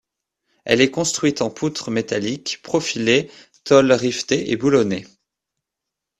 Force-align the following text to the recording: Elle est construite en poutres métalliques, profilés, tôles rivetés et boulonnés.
Elle 0.65 0.81
est 0.81 0.89
construite 0.89 1.43
en 1.43 1.51
poutres 1.51 1.91
métalliques, 1.91 2.59
profilés, 2.63 3.29
tôles 3.63 3.91
rivetés 3.93 4.49
et 4.49 4.55
boulonnés. 4.55 5.05